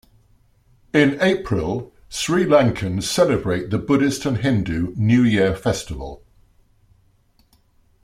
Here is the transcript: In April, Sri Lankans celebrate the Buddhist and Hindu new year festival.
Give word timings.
In 0.95 1.21
April, 1.21 1.93
Sri 2.09 2.43
Lankans 2.43 3.03
celebrate 3.03 3.69
the 3.69 3.77
Buddhist 3.77 4.25
and 4.25 4.37
Hindu 4.39 4.95
new 4.95 5.21
year 5.21 5.55
festival. 5.55 6.23